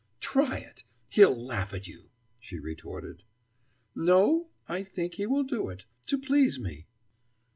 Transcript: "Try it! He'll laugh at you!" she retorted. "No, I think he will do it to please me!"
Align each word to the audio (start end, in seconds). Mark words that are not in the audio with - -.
"Try 0.19 0.57
it! 0.57 0.83
He'll 1.09 1.39
laugh 1.45 1.75
at 1.75 1.85
you!" 1.87 2.09
she 2.39 2.57
retorted. 2.57 3.21
"No, 3.93 4.49
I 4.67 4.81
think 4.81 5.13
he 5.13 5.27
will 5.27 5.43
do 5.43 5.69
it 5.69 5.85
to 6.07 6.17
please 6.17 6.57
me!" 6.57 6.87